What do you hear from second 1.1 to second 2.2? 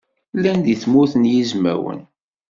n Yizwawen.